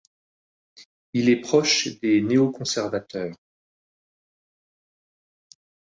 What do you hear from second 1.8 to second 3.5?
des néo-conservateurs.